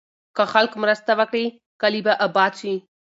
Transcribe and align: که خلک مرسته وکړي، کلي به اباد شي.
که 0.35 0.43
خلک 0.53 0.73
مرسته 0.83 1.11
وکړي، 1.19 1.45
کلي 1.81 2.01
به 2.05 2.13
اباد 2.25 2.53
شي. 2.59 2.73